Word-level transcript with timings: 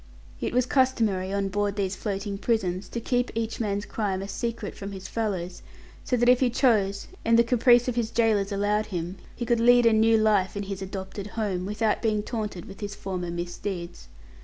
It 0.39 0.51
was 0.51 0.65
customary 0.65 1.31
on 1.31 1.49
board 1.49 1.75
these 1.75 1.95
floating 1.95 2.39
prisons 2.39 2.89
to 2.89 2.99
keep 2.99 3.29
each 3.35 3.59
man's 3.59 3.85
crime 3.85 4.23
a 4.23 4.27
secret 4.27 4.73
from 4.75 4.93
his 4.93 5.07
fellows, 5.07 5.61
so 6.03 6.17
that 6.17 6.27
if 6.27 6.39
he 6.39 6.49
chose, 6.49 7.07
and 7.23 7.37
the 7.37 7.43
caprice 7.43 7.87
of 7.87 7.93
his 7.95 8.09
gaolers 8.09 8.51
allowed 8.51 8.87
him, 8.87 9.17
he 9.35 9.45
could 9.45 9.59
lead 9.59 9.85
a 9.85 9.93
new 9.93 10.17
life 10.17 10.57
in 10.57 10.63
his 10.63 10.81
adopted 10.81 11.27
home, 11.37 11.67
without 11.67 12.01
being 12.01 12.23
taunted 12.23 12.65
with 12.65 12.79
his 12.79 12.95
former 12.95 13.29
misdeeds. 13.29 14.07